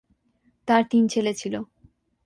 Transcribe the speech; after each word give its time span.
তাঁর 0.67 0.83
তিন 0.91 1.03
ছেলে 1.07 1.31
ছিল। 1.33 1.53